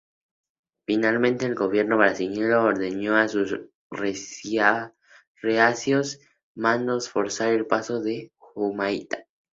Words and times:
Finalmente 0.87 1.45
el 1.45 1.53
gobierno 1.53 1.95
brasileño 1.99 2.63
ordenó 2.63 3.17
a 3.17 3.27
sus 3.27 3.55
reacios 3.91 4.97
mandos 6.55 7.07
forzar 7.07 7.49
el 7.49 7.67
Paso 7.67 8.01
de 8.01 8.31
Humaitá. 8.55 9.27